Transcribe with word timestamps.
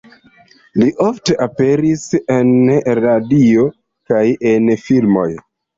Li 0.83 0.87
ofte 1.07 1.35
aperis 1.47 2.07
en 2.39 2.51
radio 3.05 3.71
kaj 4.13 4.27
en 4.57 4.79
filmoj. 4.89 5.33